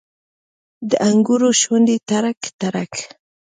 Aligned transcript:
د 0.89 0.91
انګورو 1.09 1.49
شونډې 1.61 1.97
ترک، 2.09 2.39
ترک 2.59 2.93